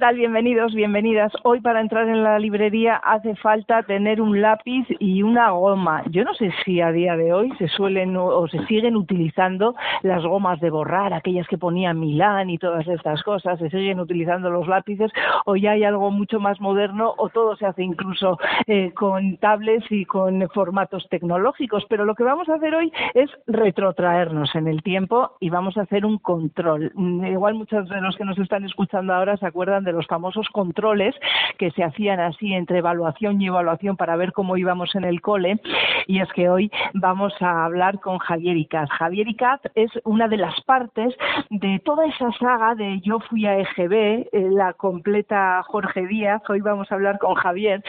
[0.00, 0.16] Tal?
[0.16, 1.30] Bienvenidos, bienvenidas.
[1.44, 6.02] Hoy para entrar en la librería hace falta tener un lápiz y una goma.
[6.08, 10.24] Yo no sé si a día de hoy se suelen o se siguen utilizando las
[10.24, 14.66] gomas de borrar, aquellas que ponía Milán y todas estas cosas, se siguen utilizando los
[14.66, 15.12] lápices
[15.44, 19.84] o ya hay algo mucho más moderno o todo se hace incluso eh, con tablets
[19.90, 21.84] y con formatos tecnológicos.
[21.90, 25.82] Pero lo que vamos a hacer hoy es retrotraernos en el tiempo y vamos a
[25.82, 26.90] hacer un control.
[26.94, 30.48] Mm, igual muchos de los que nos están escuchando ahora se acuerdan de los famosos
[30.48, 31.14] controles
[31.58, 35.60] que se hacían así entre evaluación y evaluación para ver cómo íbamos en el cole.
[36.06, 38.88] Y es que hoy vamos a hablar con Javier Icaz.
[38.90, 41.14] Javier Icaz es una de las partes
[41.50, 46.42] de toda esa saga de Yo fui a EGB, eh, la completa Jorge Díaz.
[46.48, 47.82] Hoy vamos a hablar con Javier.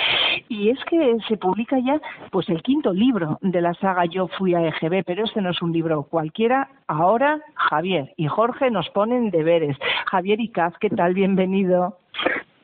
[0.50, 2.00] Y es que se publica ya
[2.32, 5.62] pues el quinto libro de la saga Yo fui a EGB, pero este no es
[5.62, 6.70] un libro cualquiera.
[6.88, 9.78] Ahora Javier y Jorge nos ponen deberes.
[10.08, 11.14] Javier Icaz, ¿qué tal?
[11.14, 11.91] Bienvenido.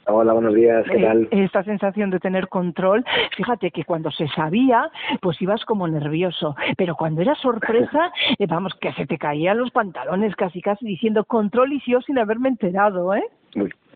[0.09, 1.23] Hola, buenos días, ¿qué tal?
[1.31, 3.03] Eh, esta sensación de tener control,
[3.35, 4.89] fíjate que cuando se sabía,
[5.21, 9.71] pues ibas como nervioso, pero cuando era sorpresa, eh, vamos, que se te caían los
[9.71, 13.23] pantalones casi casi diciendo control y yo sin haberme enterado, ¿eh?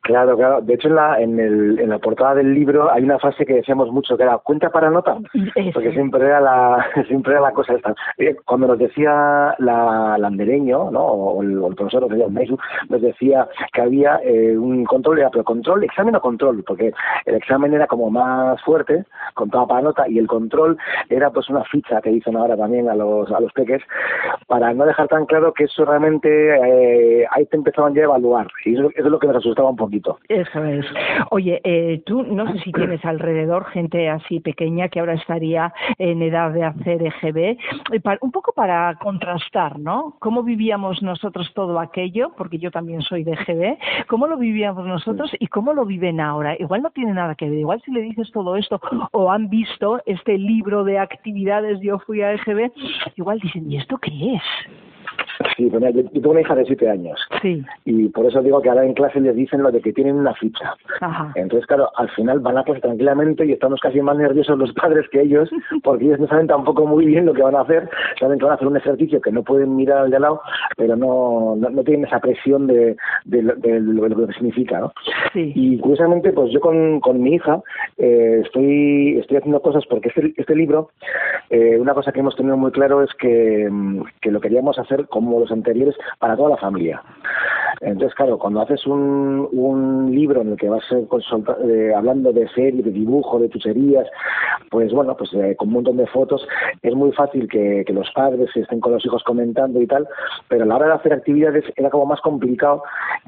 [0.01, 0.61] Claro, claro.
[0.61, 3.53] De hecho, en la, en, el, en la portada del libro hay una frase que
[3.53, 5.17] decíamos mucho que era cuenta para nota,
[5.73, 7.93] porque siempre era la siempre era la cosa esta.
[8.17, 11.03] Eh, cuando nos decía la, Andereño, ¿no?
[11.03, 12.07] O el, profesor,
[12.89, 16.91] nos decía que había eh, un control, era, pero control, examen o control, porque
[17.25, 20.77] el examen era como más fuerte, contaba para nota, y el control
[21.09, 23.83] era pues una ficha que dicen ahora también a los, a los peques,
[24.47, 28.47] para no dejar tan claro que eso realmente eh, ahí te empezaban ya a evaluar.
[28.65, 29.90] Y eso, eso es lo que nos asustaba un poco
[31.29, 36.21] Oye, eh, tú no sé si tienes alrededor gente así pequeña que ahora estaría en
[36.21, 37.57] edad de hacer EGB,
[38.21, 40.15] un poco para contrastar, ¿no?
[40.19, 42.33] ¿Cómo vivíamos nosotros todo aquello?
[42.37, 43.77] Porque yo también soy de EGB.
[44.07, 46.55] ¿Cómo lo vivíamos nosotros y cómo lo viven ahora?
[46.59, 47.59] Igual no tiene nada que ver.
[47.59, 48.79] Igual si le dices todo esto
[49.11, 52.71] o han visto este libro de actividades Yo fui a EGB,
[53.15, 54.43] igual dicen, ¿y esto qué es?
[55.55, 57.19] Sí, pues yo, tengo una hija de siete años.
[57.41, 57.63] Sí.
[57.85, 60.33] Y por eso digo que ahora en clase les dicen lo de que tienen una
[60.33, 60.75] ficha.
[61.01, 61.31] Ajá.
[61.35, 65.07] Entonces, claro, al final van a clase tranquilamente y estamos casi más nerviosos los padres
[65.09, 65.49] que ellos,
[65.83, 67.89] porque ellos no saben tampoco muy bien lo que van a hacer.
[68.19, 70.41] Saben que van a hacer un ejercicio que no pueden mirar al de al lado,
[70.77, 72.95] pero no, no, tienen esa presión de,
[73.25, 74.93] de, lo que significa, ¿no?
[75.33, 75.51] Sí.
[75.55, 77.61] Y curiosamente, pues yo con, con mi hija
[77.97, 80.91] eh, estoy, estoy haciendo cosas porque este, este libro,
[81.49, 83.69] eh, una cosa que hemos tenido muy claro es que,
[84.21, 87.01] que lo queríamos hacer como los anteriores para toda la familia.
[87.81, 92.83] Entonces, claro, cuando haces un, un libro en el que vas eh, hablando de serie,
[92.83, 94.07] de dibujo, de tucherías,
[94.69, 96.47] pues bueno, pues eh, con un montón de fotos,
[96.81, 100.07] es muy fácil que, los padres estén con los hijos comentando y tal,
[100.47, 102.83] pero a la hora de hacer actividades era como más complicado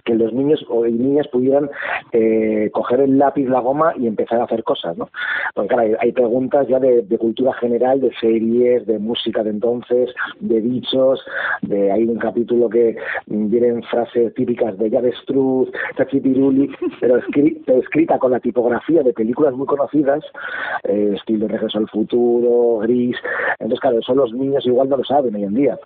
[0.06, 1.70] que los niños o niñas pudieran
[2.14, 5.10] eh, coger el lápiz, la goma y empezar a hacer cosas, ¿no?
[5.54, 10.14] Porque claro, hay, preguntas ya de, de, cultura general, de series, de música de entonces,
[10.40, 11.26] de dichos,
[11.62, 12.96] de hay un capítulo que
[13.28, 16.70] vienen frases típicas de Yavestruz, Chachipiruli,
[17.00, 17.20] pero,
[17.66, 20.24] pero escrita con la tipografía de películas muy conocidas,
[20.84, 23.16] eh, estilo Regreso al Futuro, Gris.
[23.60, 25.80] Entonces, claro, eso los niños igual no lo saben hoy en día.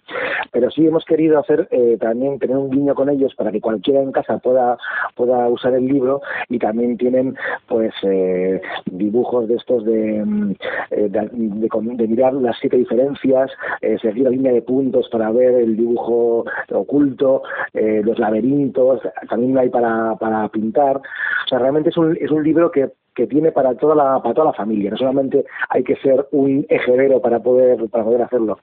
[0.52, 4.02] Pero sí hemos querido hacer eh, también tener un guiño con ellos para que cualquiera
[4.02, 4.78] en casa pueda,
[5.16, 7.36] pueda usar el libro y también tienen
[7.68, 10.24] pues eh, dibujos de estos de,
[10.90, 13.52] de, mirar las siete diferencias,
[14.02, 19.70] seguir la línea de puntos para ver el dibujo oculto, eh, los laberintos, también hay
[19.70, 20.98] para, para pintar.
[20.98, 24.36] O sea, realmente es un, es un libro que que tiene para toda la para
[24.36, 28.60] toda la familia no solamente hay que ser un ejevero para poder para poder hacerlo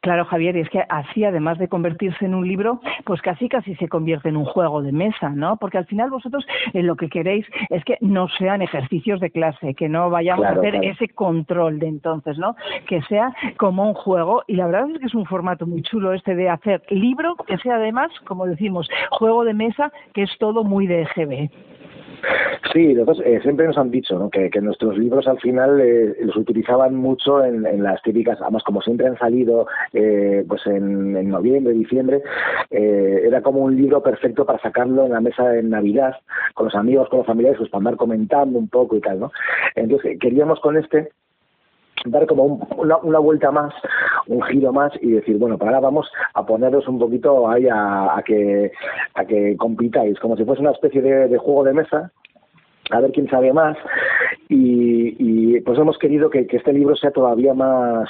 [0.00, 3.74] Claro, Javier, y es que así, además de convertirse en un libro, pues casi casi
[3.74, 5.58] se convierte en un juego de mesa, ¿no?
[5.58, 9.74] Porque al final vosotros eh, lo que queréis es que no sean ejercicios de clase,
[9.74, 12.56] que no vayamos a hacer ese control de entonces, ¿no?
[12.88, 16.14] Que sea como un juego, y la verdad es que es un formato muy chulo
[16.14, 20.64] este de hacer libro, que sea además, como decimos, juego de mesa, que es todo
[20.64, 21.50] muy de EGB.
[22.72, 24.30] Sí, nosotros eh, siempre nos han dicho ¿no?
[24.30, 28.62] que, que, nuestros libros al final eh, los utilizaban mucho en, en, las típicas, además
[28.62, 32.22] como siempre han salido eh, pues en, noviembre, diciembre,
[32.70, 36.14] eh, era como un libro perfecto para sacarlo en la mesa de Navidad
[36.54, 39.32] con los amigos, con los familiares, pues para andar comentando un poco y tal, ¿no?
[39.74, 41.10] Entonces queríamos con este
[42.06, 43.72] dar como una, una, vuelta más,
[44.26, 48.16] un giro más y decir, bueno, para ahora vamos a poneros un poquito ahí a,
[48.16, 48.72] a que
[49.14, 52.12] a que compitáis, como si fuese una especie de, de juego de mesa,
[52.90, 53.76] a ver quién sabe más.
[54.48, 58.08] Y, y pues hemos querido que, que, este libro sea todavía más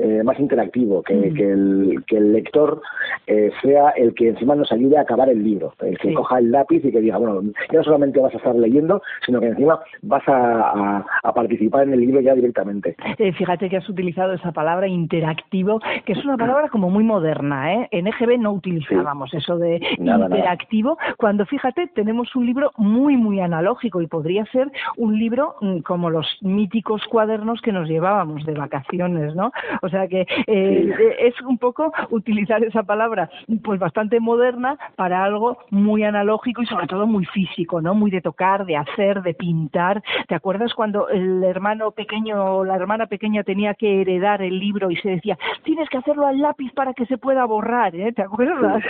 [0.00, 2.80] eh, más interactivo, que, el, que el lector
[3.26, 6.52] eh, sea el que encima nos ayude a acabar el libro, el que coja el
[6.52, 7.42] lápiz y que diga, bueno,
[7.72, 11.04] ya no solamente vas a estar leyendo, sino que encima vas a,
[11.34, 12.94] participar en el libro ya directamente.
[13.18, 17.74] Eh, fíjate que has utilizado esa palabra interactivo, que es una palabra como muy moderna,
[17.74, 17.88] ¿eh?
[17.90, 24.00] En EGB no utilizábamos eso de interactivo, cuando fíjate, tenemos un libro muy, muy analógico
[24.00, 29.36] y podría ser un libro mm, como los míticos cuadernos que nos llevábamos de vacaciones,
[29.36, 29.52] ¿no?
[29.80, 33.30] O sea que eh, es un poco utilizar esa palabra
[33.62, 37.94] pues bastante moderna para algo muy analógico y sobre todo muy físico, ¿no?
[37.94, 40.02] Muy de tocar, de hacer, de pintar.
[40.26, 44.90] ¿Te acuerdas cuando el hermano pequeño o la hermana pequeña tenía que heredar el libro
[44.90, 48.12] y se decía, tienes que hacerlo al lápiz para que se pueda borrar, ¿eh?
[48.12, 48.82] ¿Te acuerdas?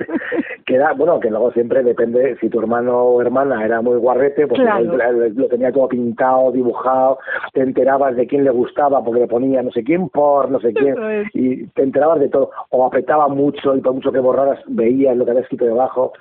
[0.64, 4.61] Queda, bueno, que luego siempre depende, si tu hermano o hermana era muy guarrete, pues
[4.64, 7.18] lo tenía todo pintado, dibujado,
[7.52, 10.72] te enterabas de quién le gustaba porque le ponía no sé quién por no sé
[10.72, 10.96] quién
[11.34, 12.50] y te enterabas de todo.
[12.70, 16.12] O apretaba mucho y por mucho que borraras veías lo que había escrito debajo.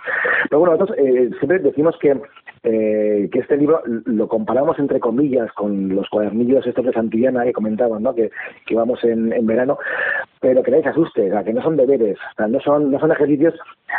[0.50, 2.20] Pero bueno, nosotros eh, siempre decimos que
[2.64, 7.54] eh, que este libro lo comparamos entre comillas con los cuadernillos estos de Santillana que
[7.54, 8.14] comentaban, ¿no?
[8.14, 8.30] que,
[8.68, 9.80] que vamos en, en verano,
[10.40, 13.56] pero que nadie se asuste, que no son deberes, no son no son ejercicios,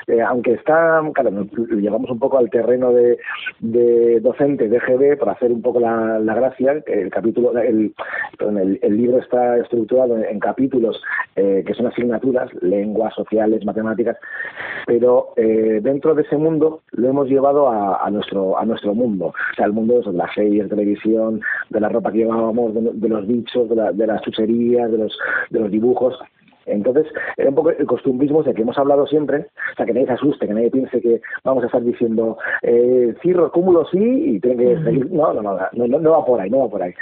[0.07, 3.19] eh, aunque está, claro, lo llevamos un poco al terreno de,
[3.59, 7.95] de docente de GB para hacer un poco la, la gracia, el capítulo, el,
[8.39, 11.03] el, el, libro está estructurado en, capítulos
[11.37, 14.17] eh, que son asignaturas, lenguas, sociales, matemáticas,
[14.87, 19.27] pero eh, dentro de ese mundo lo hemos llevado a, a nuestro a nuestro mundo,
[19.27, 21.41] o sea, el mundo de las series, de televisión,
[21.71, 25.19] de la ropa que llevábamos, de, los bichos, de, de las chucherías, de los,
[25.51, 26.19] de los dibujos.
[26.67, 27.07] Entonces,
[27.37, 30.13] era un poco el costumbrismo de que hemos hablado siempre, o sea, que nadie se
[30.13, 34.65] asuste, que nadie piense que vamos a estar diciendo eh, cirro, cúmulo sí, y tiene
[34.65, 35.11] que seguir.
[35.13, 36.95] No, no, no, no, no, va por ahí, no va por ahí.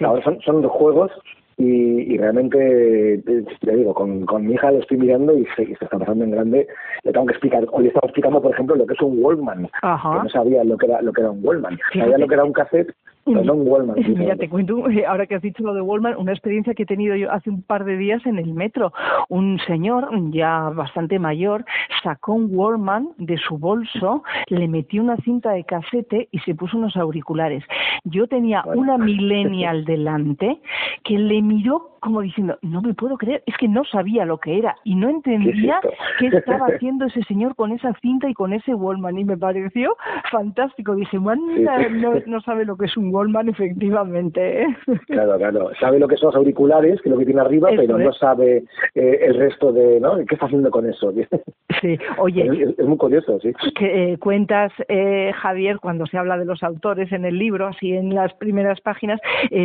[0.00, 1.10] Ahora son, son juegos
[1.56, 3.22] y, realmente,
[3.60, 6.66] le digo, con, con mi hija lo estoy mirando y se, está pasando en grande.
[7.04, 7.64] Le tengo que explicar.
[7.70, 9.66] Hoy estamos explicando, por ejemplo, lo que es un Wallman.
[9.66, 11.78] Que no sabía lo que era, lo que era un Wallman.
[11.92, 12.92] Sabía lo que era un cassette,
[13.24, 13.96] un Wallman.
[14.16, 16.86] Mira, te cuento, eh, ahora que has dicho lo de Wallman, una experiencia que he
[16.86, 18.92] tenido yo hace un par de días en el metro.
[19.28, 21.64] Un señor, ya bastante mayor,
[22.02, 26.76] sacó un Wallman de su bolso, le metió una cinta de casete y se puso
[26.76, 27.64] unos auriculares.
[28.04, 30.60] Yo tenía una millennial delante
[31.04, 34.58] que le miró como diciendo, no me puedo creer, es que no sabía lo que
[34.58, 35.78] era y no entendía
[36.18, 39.96] qué, estaba haciendo ese señor con esa cinta y con ese Wallman y me pareció
[40.30, 40.96] fantástico.
[40.96, 41.38] Dije, man,
[42.26, 44.62] no, sabe lo que es un Wallman efectivamente.
[44.62, 44.76] ¿eh?
[45.06, 47.96] Claro, claro, sabe lo que son los auriculares, que es lo que tiene arriba, pero
[47.96, 48.64] no sabe
[48.96, 50.16] eh, el resto de, ¿no?
[50.26, 51.12] ¿Qué está haciendo con eso?
[51.80, 52.74] Sí, oye.
[52.78, 53.50] Es, muy curioso, sí.
[53.74, 54.72] Que eh, cuentas,
[55.34, 59.18] Javier, cuando se habla de los autores en el libro, así en las primeras páginas,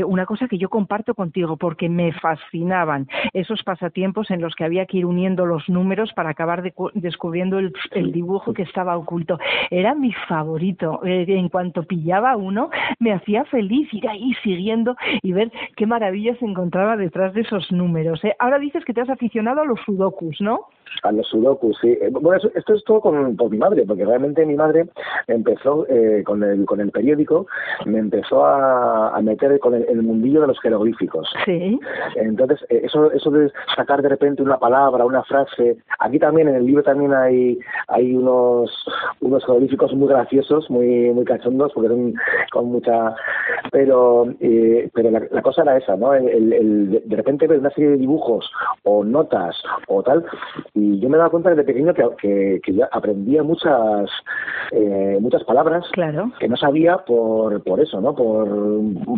[0.05, 4.85] una cosa que yo comparto contigo, porque me fascinaban esos pasatiempos en los que había
[4.85, 6.61] que ir uniendo los números para acabar
[6.93, 7.71] descubriendo el,
[8.11, 9.39] dibujo que estaba oculto.
[9.69, 11.01] Era mi favorito.
[11.05, 12.69] Eh, en cuanto pillaba uno,
[12.99, 17.71] me hacía feliz ir ahí siguiendo y ver qué maravillas se encontraba detrás de esos
[17.71, 18.23] números.
[18.25, 18.35] ¿eh?
[18.39, 20.67] Ahora dices que te has aficionado a los sudokus, ¿no?
[21.03, 21.97] A los sudokus, sí.
[22.01, 24.87] Eh, bueno, esto es todo con, por mi madre, porque realmente mi madre
[25.27, 25.85] empezó
[26.25, 27.47] con, el, con el periódico,
[27.85, 31.29] me empezó a, meter con el, mundillo de los jeroglíficos.
[31.45, 31.79] Sí.
[32.15, 36.55] Entonces, eh, eso, eso de sacar de repente una palabra, una frase, aquí también en
[36.55, 38.71] el libro también hay, hay unos,
[39.21, 42.13] unos jeroglíficos muy graciosos, muy, muy cachondos, porque son
[42.51, 43.15] con mucha,
[43.71, 46.13] pero, eh, pero la, cosa era esa, ¿no?
[46.13, 48.49] El, de repente ver una serie de dibujos
[48.83, 49.55] o notas
[49.87, 50.25] o tal,
[50.77, 54.09] y yo me daba cuenta desde pequeño que, que, ya aprendía muchas,
[54.71, 56.31] eh, muchas palabras claro.
[56.39, 58.13] que no sabía por, por eso, ¿no?
[58.13, 58.47] Por,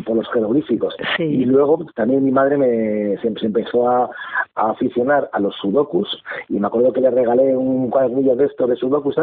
[0.05, 0.95] por los jeroglíficos.
[1.17, 4.09] Y luego también mi madre me se, empezó a,
[4.55, 8.75] aficionar a los sudokus y me acuerdo que le regalé un cuadernillo de esto de
[8.75, 9.15] sudokus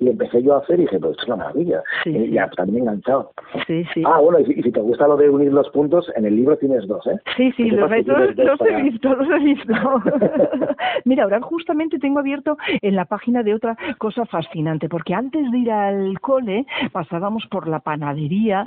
[0.00, 1.82] y empecé yo a hacer y dije, pues es una maravilla.
[2.04, 3.32] Y ya también enganchado.
[3.66, 4.02] Sí, sí.
[4.04, 6.86] Ah, bueno, y, si te gusta lo de unir los puntos, en el libro tienes
[6.86, 7.18] dos, ¿eh?
[7.36, 8.02] Sí, sí, los, he
[8.82, 9.74] visto, los he visto.
[11.04, 15.58] Mira, ahora justamente tengo abierto en la página de otra cosa fascinante, porque antes de
[15.58, 18.64] ir al cole pasábamos por la panadería.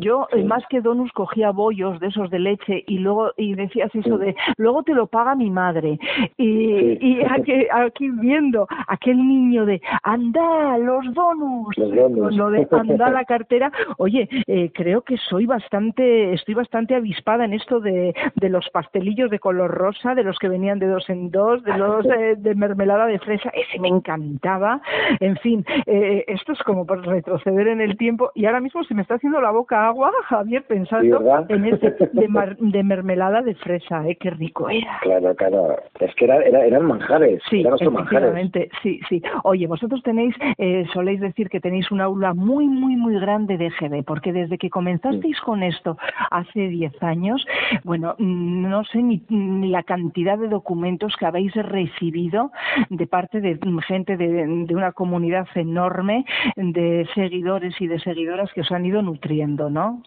[0.00, 3.94] Yo, eh, más que donuts, cogía bollos de esos de leche y luego y decías
[3.94, 5.98] eso de, luego te lo paga mi madre.
[6.36, 11.76] Y, y aquí, aquí viendo aquel niño de, anda Ah, los donuts.
[11.76, 12.36] Los donuts.
[12.36, 13.70] Lo de anda la cartera.
[13.98, 19.30] Oye, eh, creo que soy bastante, estoy bastante avispada en esto de, de los pastelillos
[19.30, 22.54] de color rosa, de los que venían de dos en dos, de los eh, de
[22.54, 23.50] mermelada de fresa.
[23.50, 24.80] Ese me encantaba.
[25.20, 28.30] En fin, eh, esto es como por retroceder en el tiempo.
[28.34, 32.56] Y ahora mismo se me está haciendo la boca agua, Javier, pensando en ese de,
[32.58, 34.06] de, mermelada de fresa.
[34.08, 34.16] ¿eh?
[34.18, 35.00] Qué rico era.
[35.02, 35.76] Claro, claro.
[36.00, 37.42] Es que era, eran manjares.
[37.50, 38.70] Sí, eran efectivamente.
[38.82, 39.22] Sí, sí.
[39.44, 43.70] Oye, vosotros tenéis, eh, soléis decir que tenéis un aula muy, muy, muy grande de
[43.70, 45.96] GB, porque desde que comenzasteis con esto
[46.30, 47.44] hace 10 años,
[47.84, 52.52] bueno, no sé ni, ni, la cantidad de documentos que habéis recibido
[52.90, 56.24] de parte de gente de, de una comunidad enorme
[56.56, 60.02] de seguidores y de seguidoras que os han ido nutriendo, ¿no?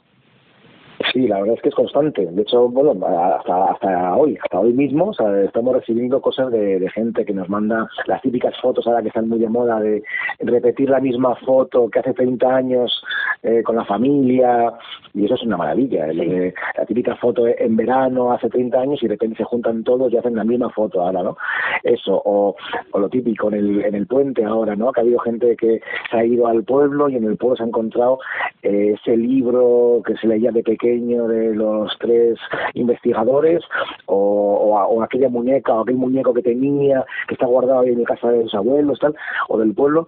[1.13, 2.25] Sí, la verdad es que es constante.
[2.25, 6.79] De hecho, bueno, hasta, hasta hoy, hasta hoy mismo, o sea, estamos recibiendo cosas de,
[6.79, 10.03] de, gente que nos manda las típicas fotos ahora que están muy de moda de
[10.39, 13.03] repetir la misma foto que hace 30 años
[13.41, 14.73] eh, con la familia,
[15.13, 16.11] y eso es una maravilla.
[16.11, 16.17] Sí.
[16.17, 20.11] De, la típica foto en verano hace 30 años y de repente se juntan todos
[20.11, 21.37] y hacen la misma foto ahora, ¿no?
[21.83, 22.55] Eso, o,
[22.91, 24.91] o lo típico en el, en el puente ahora, ¿no?
[24.91, 27.63] Que ha habido gente que se ha ido al pueblo y en el pueblo se
[27.63, 28.19] ha encontrado
[28.61, 32.37] eh, ese libro que se leía de pequeño de los tres
[32.73, 33.63] investigadores
[34.05, 38.03] o, o, o, aquella muñeca o aquel muñeco que tenía que está guardado ahí en
[38.03, 39.15] casa de sus abuelos tal
[39.47, 40.07] o del pueblo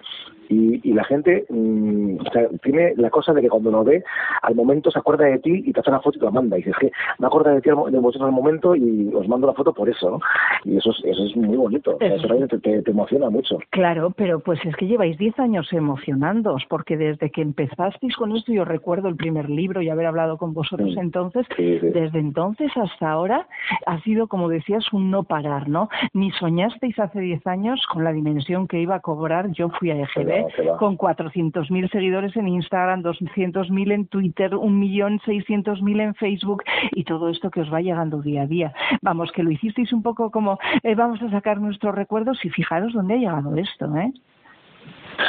[0.49, 4.03] y, y la gente mmm, o sea, tiene la cosa de que cuando lo ve
[4.41, 6.57] al momento se acuerda de ti y te hace una foto y te la manda.
[6.57, 9.53] Y dices que me acuerdo de ti de vosotros al momento y os mando la
[9.53, 10.19] foto por eso ¿no?
[10.65, 13.57] y eso es, eso es muy bonito sea, eso te, te, te, emociona mucho.
[13.69, 18.51] Claro pero pues es que lleváis 10 años emocionándoos porque desde que empezasteis con esto
[18.51, 20.99] yo recuerdo el primer libro y haber hablado con vosotros sí.
[20.99, 21.87] entonces sí, sí.
[21.87, 23.47] desde entonces hasta ahora
[23.85, 25.89] ha sido como decías un no parar ¿no?
[26.13, 29.95] ni soñasteis hace 10 años con la dimensión que iba a cobrar yo fui a
[29.95, 37.29] EGB no, con 400.000 seguidores en Instagram, 200.000 en Twitter, 1.600.000 en Facebook y todo
[37.29, 38.73] esto que os va llegando día a día.
[39.01, 42.93] Vamos, que lo hicisteis un poco como eh, vamos a sacar nuestros recuerdos y fijaros
[42.93, 44.11] dónde ha llegado esto, ¿eh?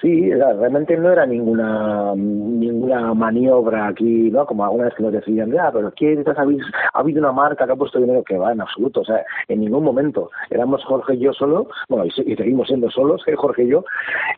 [0.00, 4.46] Sí, realmente no era ninguna ninguna maniobra aquí, ¿no?
[4.46, 7.72] Como alguna vez que nos decían, ya, pero ¿quién habéis, ha habido una marca que
[7.72, 9.00] ha puesto dinero que va en absoluto?
[9.00, 10.30] O sea, en ningún momento.
[10.50, 13.34] Éramos Jorge y yo solo, bueno, y, y seguimos siendo solos, ¿eh?
[13.36, 13.84] Jorge y yo,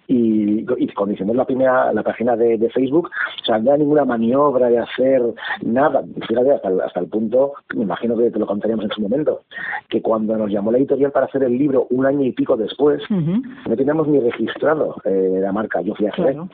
[0.09, 3.11] y, y cuando hicimos la primera, la página de, de, Facebook,
[3.43, 5.23] o sea, no era ninguna maniobra de hacer
[5.63, 6.03] nada.
[6.29, 9.43] Fíjate, hasta el, hasta el punto, me imagino que te lo contaríamos en su momento,
[9.89, 13.03] que cuando nos llamó la editorial para hacer el libro un año y pico después,
[13.11, 13.43] uh -huh.
[13.69, 16.33] no teníamos ni registrado eh, la marca, yo fui a hacer.
[16.33, 16.49] Claro.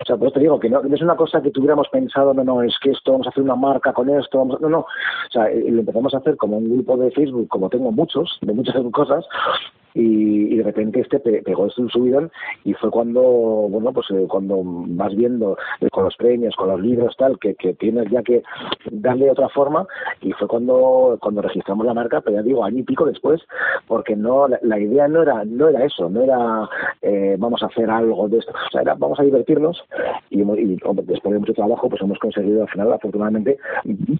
[0.00, 2.44] O sea, pues te digo que no, no, es una cosa que tuviéramos pensado, no,
[2.44, 4.80] no, es que esto, vamos a hacer una marca con esto, vamos a, no, no.
[4.80, 8.52] O sea, lo empezamos a hacer como un grupo de Facebook, como tengo muchos, de
[8.52, 9.24] muchas cosas,
[9.96, 12.30] y, y de repente este pe pegó esto en subidón
[12.64, 16.80] y fue cuando, bueno, pues eh, cuando vas viendo eh, con los premios, con los
[16.80, 18.42] libros, tal, que, que tienes ya que
[18.90, 19.86] darle otra forma
[20.20, 23.40] y fue cuando, cuando registramos la marca, pero ya digo, año y pico después,
[23.86, 26.68] porque no, la, la idea no era, no era eso, no era
[27.00, 29.82] eh, vamos a hacer algo de esto, o sea, era vamos a divertirnos
[30.28, 33.56] y, y después de mucho trabajo pues hemos conseguido al final afortunadamente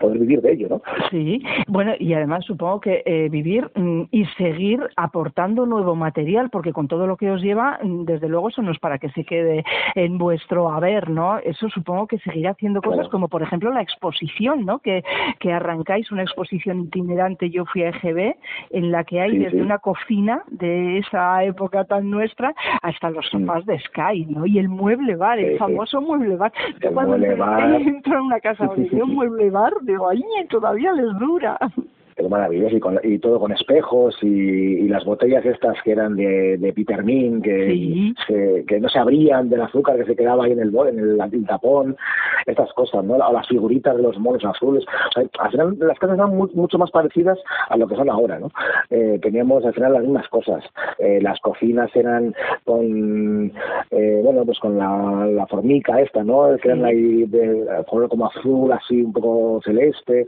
[0.00, 0.82] poder vivir de ello, ¿no?
[1.10, 6.72] Sí, bueno, y además supongo que eh, vivir mm, y seguir aportando nuevo material, porque
[6.72, 9.24] con todo lo que os lleva, mm, desde luego eso no es para que se
[9.24, 11.38] quede en vuestro haber, ¿no?
[11.38, 13.10] Eso supongo que seguirá haciendo cosas claro.
[13.10, 14.78] como, por ejemplo, la exposición, ¿no?
[14.78, 15.04] Que,
[15.40, 18.36] que arrancáis una exposición itinerante, yo fui a EGB,
[18.70, 19.62] en la que hay sí, desde sí.
[19.62, 23.70] una cocina de esa época tan nuestra hasta los sofás mm.
[23.70, 24.46] de Sky, ¿no?
[24.46, 26.52] Y el mueble bar, el famoso mueble bar.
[26.80, 27.80] El cuando mueble bar.
[27.80, 31.58] entro en una casa donde un mueble bar, digo, ¡ay, todavía les dura!
[32.16, 36.16] Pero maravilloso y, con, y todo con espejos y, y, las botellas estas que eran
[36.16, 38.14] de, de Petermin que, sí.
[38.26, 41.20] se, que no se abrían del azúcar que se quedaba ahí en el en el,
[41.20, 41.94] el tapón
[42.46, 44.84] estas cosas no o las figuritas de los monos azules.
[44.84, 48.08] O sea, al final las casas eran muy, mucho más parecidas a lo que son
[48.08, 48.50] ahora no
[48.88, 50.64] eh, teníamos al final las mismas cosas.
[50.98, 53.52] Eh, las cocinas eran con
[53.90, 58.26] eh, bueno pues con la, la formica esta no que eran ahí de color como
[58.26, 60.26] azul así un poco celeste.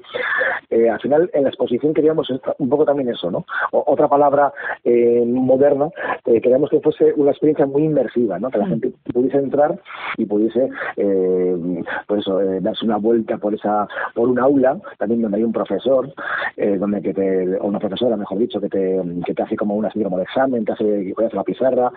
[0.68, 3.44] Eh, al final en la exposición queríamos un poco también eso, ¿no?
[3.72, 4.52] O, otra palabra
[4.84, 5.88] eh, moderna,
[6.26, 8.50] eh, queríamos que fuese una experiencia muy inmersiva, ¿no?
[8.50, 8.68] Que la mm.
[8.68, 9.78] gente pudiese entrar
[10.16, 15.22] y pudiese, eh, pues eso, eh, darse una vuelta por esa, por un aula, también
[15.22, 16.12] donde hay un profesor,
[16.56, 19.74] eh, donde que te, o una profesora, mejor dicho, que te, que te hace como
[19.76, 21.92] una así como de examen, te hace, que hace la pizarra,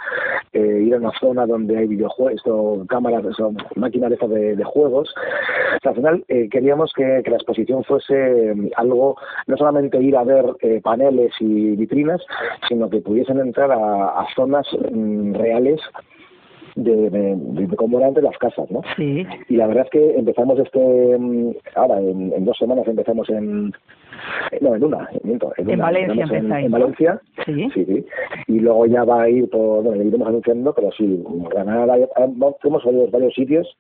[0.54, 5.14] ir a una zona donde hay videojuegos, esto, cámaras, eso, máquinas de, de, de juegos.
[5.76, 9.16] O sea, al final queríamos que, que la exposición fuese algo,
[9.48, 12.22] no solamente solamente ir a ver eh, paneles y vitrinas,
[12.68, 15.80] sino que pudiesen entrar a, a zonas mm, reales
[16.76, 18.82] de, cómo eran antes las casas, ¿no?
[18.98, 19.26] Sí.
[19.50, 23.74] Y la verdad es que empezamos este, mm, ahora en, dos semanas empezamos en,
[24.62, 26.66] no, en una, en, en Valencia empezáis.
[26.66, 27.70] En, Valencia, ¿Sí?
[27.74, 27.86] ¿Sí?
[27.86, 28.06] sí,
[28.48, 31.96] Y luego ya va a ir por, bueno, iremos anunciando, pero sí, Granada,
[32.62, 33.78] tenemos varios, varios sitios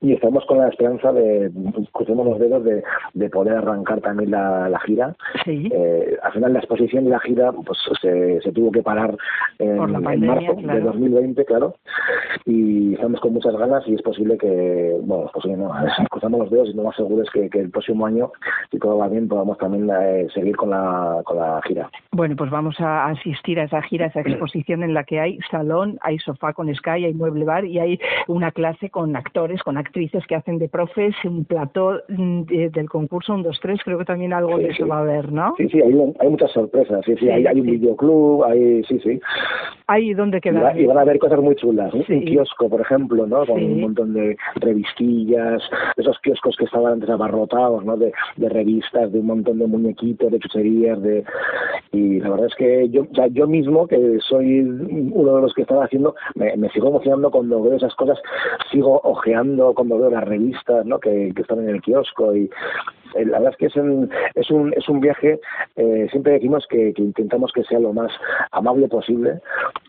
[0.00, 1.50] y estamos con la esperanza de,
[1.92, 2.82] crucemos los dedos, de,
[3.14, 5.14] de poder arrancar también la, la gira.
[5.44, 5.68] Sí.
[5.72, 9.16] Eh, al final la exposición y la gira pues se, se tuvo que parar
[9.58, 11.74] en, en marzo de 2020, claro,
[12.46, 15.72] y estamos con muchas ganas y es posible que, bueno, es posible no,
[16.10, 18.32] cruzamos los dedos y lo más seguro es que, que el próximo año,
[18.70, 21.90] si todo va bien, podamos también eh, seguir con la, con la gira.
[22.12, 25.38] Bueno, pues vamos a asistir a esa gira, a esa exposición en la que hay
[25.50, 29.76] salón, hay sofá con Sky, hay mueble bar y hay una clase con actores, con
[29.76, 34.04] actrices que hacen de profes, un plató mm, del concurso 1, 2, 3, creo que
[34.04, 35.54] también algo de eso va a haber, ¿no?
[35.56, 39.20] Sí, sí, hay, hay muchas sorpresas, sí, sí, hay, hay, un videoclub, hay, sí, sí.
[39.92, 40.78] Hay donde quedar.
[40.78, 43.44] Y, van a haber cosas muy chulas, un kiosco, por ejemplo, ¿no?
[43.44, 45.60] Con un montón de revistillas,
[45.96, 47.96] esos kioscos que estaban antes abarrotados, ¿no?
[47.96, 51.24] De, de revistas, de un montón de muñequitos, de chucherías, de
[51.90, 55.62] y la verdad es que yo, ya yo mismo, que soy uno de los que
[55.62, 58.18] estaba haciendo, me, me sigo emocionando cuando veo esas cosas,
[58.70, 61.00] sigo ojeando cuando veo las revistas, ¿no?
[61.00, 62.50] Que, que están en el kiosco y eh,
[63.14, 65.40] la verdad es que es un, es un, es un viaje,
[65.76, 68.10] eh, siempre decimos que, que, intentamos que sea lo más
[68.52, 69.40] amable posible,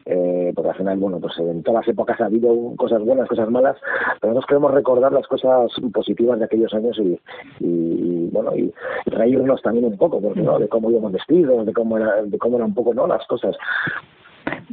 [0.06, 3.50] eh, porque al final, bueno, pues en todas las épocas ha habido cosas buenas, cosas
[3.50, 3.78] malas,
[4.20, 7.20] pero nosotros queremos recordar las cosas positivas de aquellos años y,
[7.60, 8.74] y bueno, y
[9.06, 10.60] reírnos también un poco, porque, ¿no?
[10.60, 13.08] De cómo íbamos vestidos, de cómo era, de cómo eran un poco, ¿no?
[13.08, 13.56] Las cosas.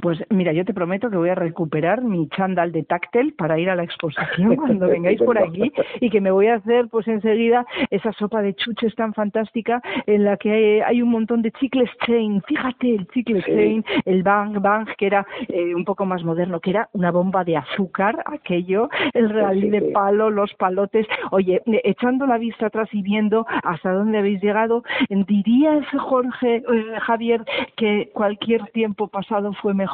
[0.00, 3.70] Pues mira, yo te prometo que voy a recuperar mi chándal de táctil para ir
[3.70, 7.66] a la exposición cuando vengáis por aquí y que me voy a hacer pues enseguida
[7.90, 12.42] esa sopa de chuches tan fantástica en la que hay, un montón de chicles chain.
[12.42, 16.70] Fíjate, el chicle chain, el bang bang, que era eh, un poco más moderno, que
[16.70, 21.06] era una bomba de azúcar, aquello, el rally de palo, los palotes.
[21.30, 27.44] Oye, echando la vista atrás y viendo hasta dónde habéis llegado, ¿dirías, Jorge, eh, Javier,
[27.76, 29.87] que cualquier tiempo pasado fue mejor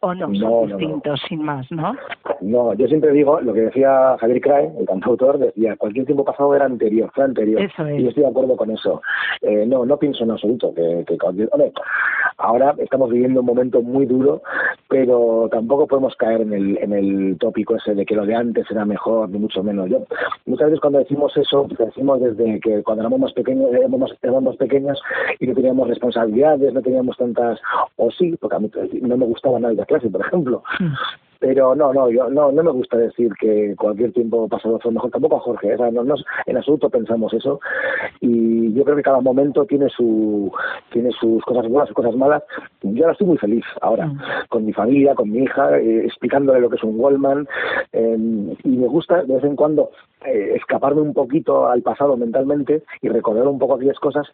[0.00, 1.94] o no, son distintos, sin más, ¿no?
[2.40, 6.54] No, yo siempre digo, lo que decía Javier Crae, el cantautor, decía, cualquier tiempo pasado
[6.54, 7.60] era anterior, fue anterior.
[7.60, 8.00] Eso es.
[8.00, 9.02] Y yo estoy de acuerdo con eso.
[9.42, 11.18] Eh, no, no pienso en absoluto que, que
[11.52, 11.72] hombre,
[12.38, 14.42] ahora estamos viviendo un momento muy duro,
[14.88, 18.70] pero tampoco podemos caer en el, en el tópico ese de que lo de antes
[18.70, 19.88] era mejor, ni mucho menos.
[19.88, 20.04] Yo,
[20.46, 25.00] muchas veces cuando decimos eso, decimos desde que cuando éramos más pequeños, éramos éramos pequeños
[25.38, 27.60] y no teníamos responsabilidades, no teníamos tantas,
[27.96, 28.70] o sí, porque a mí
[29.02, 30.62] no me gustaba nada de clase, por ejemplo.
[31.40, 35.10] Pero no, no, yo no, no me gusta decir que cualquier tiempo pasado fue mejor,
[35.10, 37.58] tampoco a Jorge, o no, no, en absoluto pensamos eso.
[38.20, 40.52] Y yo creo que cada momento tiene su
[40.92, 42.42] tiene sus cosas buenas, sus cosas malas.
[42.82, 44.20] Yo ahora estoy muy feliz ahora, mm.
[44.50, 47.48] con mi familia, con mi hija, eh, explicándole lo que es un Wallman.
[47.92, 49.90] Eh, y me gusta de vez en cuando
[50.26, 54.26] eh, escaparme un poquito al pasado mentalmente y recordar un poco aquellas cosas,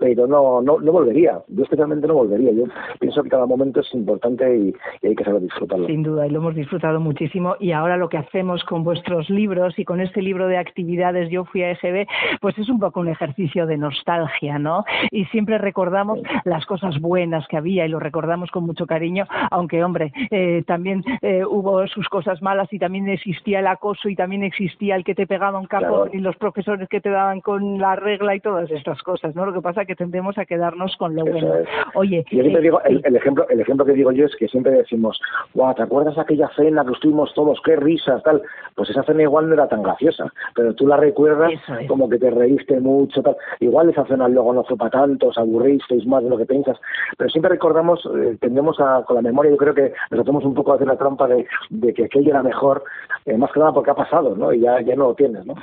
[0.00, 1.40] pero no, no, no volvería.
[1.48, 2.52] Yo especialmente no volvería.
[2.52, 2.64] Yo
[2.98, 5.86] pienso que cada momento es importante y, y hay que saber disfrutarlo.
[5.86, 7.56] Sin duda, y lo hemos disfrutado muchísimo.
[7.58, 11.44] Y ahora lo que hacemos con vuestros libros y con este libro de actividades Yo
[11.44, 12.06] fui a EGB,
[12.40, 14.84] pues es un poco un ejercicio de nostalgia, ¿no?
[15.10, 19.82] Y siempre recordamos las cosas buenas que había y lo recordamos con mucho cariño, aunque,
[19.82, 24.44] hombre, eh, también eh, hubo sus cosas malas y también existía el acoso y también
[24.44, 27.96] existía el que te pegaba un capo y los profesores que te daban con la
[27.96, 29.46] regla y todas estas cosas, ¿no?
[29.46, 31.54] Lo que pasa es que tendemos a quedarnos con lo bueno.
[31.94, 34.72] Oye, yo siempre eh, digo, el, ejemplo, el ejemplo que digo yo es que siempre
[34.72, 35.20] decimos,
[35.52, 38.42] guau, ¿te acuerdas aquella cena que estuvimos todos, qué risas, tal?
[38.74, 41.52] Pues esa cena igual no era tan graciosa, pero tú la recuerdas
[41.88, 43.36] como que te reíste mucho, tal.
[43.60, 46.78] Igual esa cena luego no fue para tanto, os aburristeis más de lo que piensas,
[47.16, 50.54] pero siempre recordamos, eh, tendemos a, con la memoria, yo creo que nos hacemos un
[50.54, 52.84] poco a hacer la trampa de, de que aquello era mejor,
[53.24, 54.52] eh, más que nada porque ha pasado, ¿no?
[54.52, 55.54] Y ya, ya no tienes, ¿no?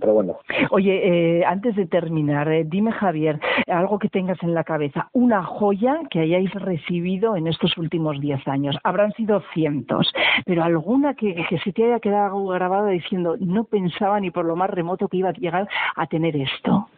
[0.00, 0.38] Pero bueno.
[0.70, 5.44] Oye, eh, antes de terminar, eh, dime Javier, algo que tengas en la cabeza, una
[5.44, 8.76] joya que hayáis recibido en estos últimos diez años.
[8.82, 10.12] Habrán sido cientos,
[10.44, 14.70] pero alguna que, se te haya quedado grabada diciendo, no pensaba ni por lo más
[14.70, 16.88] remoto que iba a llegar a tener esto.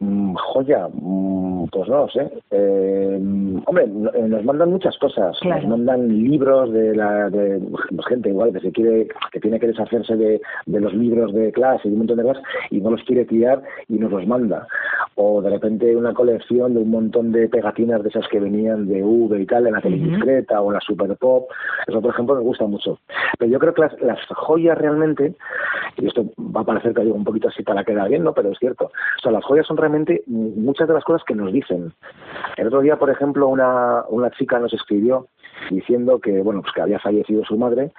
[0.00, 2.30] Mm, joya, mm, pues no sé.
[2.50, 3.18] Eh,
[3.66, 5.36] hombre, eh, nos mandan muchas cosas.
[5.44, 9.68] Nos mandan libros de la de pues, gente igual que se quiere, que tiene que
[9.68, 13.02] deshacerse de, de los libros de clase y un montón de cosas y no los
[13.04, 14.66] quiere tirar y nos los manda.
[15.14, 19.02] O de repente una colección de un montón de pegatinas de esas que venían de
[19.02, 21.48] V y tal, en la tele discreta o la Super Pop.
[21.86, 22.98] Eso, por ejemplo, nos gusta mucho.
[23.38, 25.34] Pero yo creo que las, las joyas realmente,
[25.98, 28.32] y esto va a parecer que digo un poquito así para quedar bien, ¿no?
[28.32, 28.86] Pero es cierto.
[28.86, 31.92] O sea, las joyas son realmente muchas de las cosas que nos dicen.
[32.56, 35.28] El otro día, por ejemplo, una, una chica nos escribió
[35.70, 37.92] diciendo que bueno pues que había fallecido su madre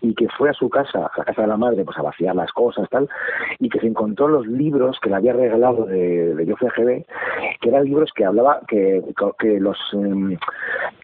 [0.00, 2.36] y que fue a su casa, a la casa de la madre, pues a vaciar
[2.36, 3.08] las cosas, tal,
[3.58, 7.04] y que se encontró los libros que le había regalado de, de GB,
[7.60, 9.02] que eran libros que hablaba, que,
[9.38, 10.36] que los em,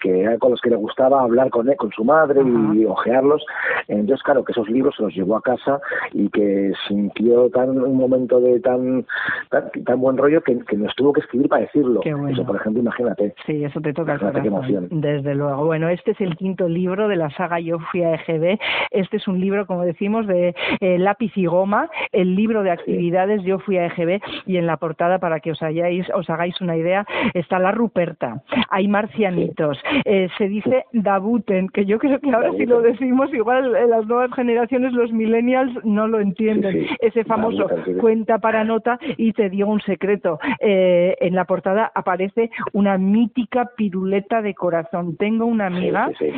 [0.00, 2.40] que eran con los que le gustaba hablar con él, con su madre
[2.74, 3.44] y ojearlos.
[3.88, 5.80] Entonces, claro, que esos libros se los llevó a casa
[6.12, 9.06] y que sintió tan un momento de tan
[9.50, 12.00] tan, buen rollo que, que, nos tuvo que escribir para decirlo.
[12.28, 13.34] Eso, por ejemplo, imagínate.
[13.46, 14.88] Sí, eso te toca el corazón.
[14.90, 15.66] Desde luego.
[15.66, 18.58] Bueno, este es el quinto libro de la saga Yo fui a EGB.
[18.90, 23.42] Este es un libro, como decimos, de eh, lápiz y goma, el libro de actividades
[23.42, 26.76] Yo fui a EGB y en la portada, para que os, hayáis, os hagáis una
[26.76, 32.52] idea, está la Ruperta, hay marcianitos, eh, se dice Dabuten, que yo creo que ahora
[32.56, 36.86] si lo decimos, igual las nuevas generaciones, los millennials, no lo entienden.
[37.00, 37.66] Ese famoso
[38.00, 40.38] cuenta para nota y te digo un secreto.
[40.60, 45.16] Eh, en la portada aparece una mítica piruleta de corazón.
[45.16, 45.89] Tengo una amiga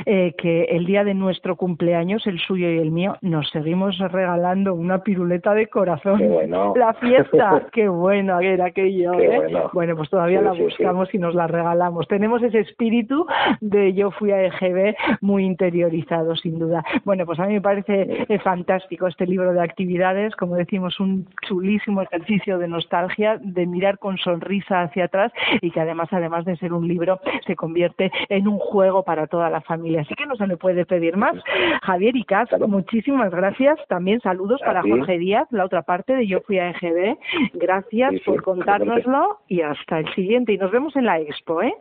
[0.07, 4.75] eh, que el día de nuestro cumpleaños, el suyo y el mío, nos seguimos regalando
[4.75, 6.21] una piruleta de corazón.
[6.77, 9.15] La fiesta, qué bueno era aquello.
[9.15, 9.53] ¿eh?
[9.73, 9.97] Bueno.
[9.97, 12.07] pues todavía la buscamos y nos la regalamos.
[12.09, 13.27] Tenemos ese espíritu
[13.61, 16.85] de yo fui a EGB muy interiorizado, sin duda.
[17.05, 22.03] Bueno, pues a mí me parece fantástico este libro de actividades, como decimos, un chulísimo
[22.03, 26.73] ejercicio de nostalgia, de mirar con sonrisa hacia atrás y que además, además de ser
[26.73, 30.03] un libro, se convierte en un juego para toda la familia.
[30.03, 31.35] Así que no se le puede pedir más.
[31.83, 33.79] Javier y Cas, muchísimas gracias.
[33.89, 37.17] También saludos para Jorge Díaz, la otra parte de Yo Fui a EGB.
[37.55, 40.53] Gracias por contárnoslo y hasta el siguiente.
[40.53, 41.75] Y nos vemos en la expo, ¿eh?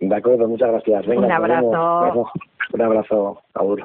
[0.00, 1.06] De acuerdo, muchas gracias.
[1.06, 2.30] un abrazo.
[2.72, 3.84] Un abrazo, Aur.